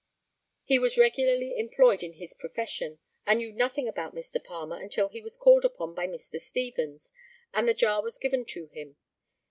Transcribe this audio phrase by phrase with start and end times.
[0.63, 4.43] He was regularly employed in his profession, and knew nothing about Mr.
[4.43, 6.39] Palmer until he was called upon by Mr.
[6.39, 7.11] Stevens,
[7.53, 8.97] and the jar was given to him.